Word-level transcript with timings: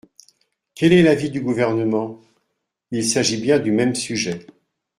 Quel 0.73 0.93
est 0.93 1.03
l’avis 1.03 1.29
du 1.29 1.41
Gouvernement? 1.41 2.19
Il 2.89 3.05
s’agit 3.05 3.39
bien 3.39 3.59
du 3.59 3.69
même 3.71 3.93
sujet. 3.93 4.47